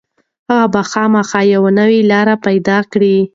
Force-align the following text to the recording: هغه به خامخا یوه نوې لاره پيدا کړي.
هغه 0.49 0.67
به 0.73 0.81
خامخا 0.91 1.41
یوه 1.53 1.71
نوې 1.79 1.99
لاره 2.11 2.35
پيدا 2.45 2.77
کړي. 2.91 3.17